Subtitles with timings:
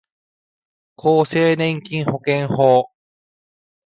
[0.95, 2.89] 厚生年金保険法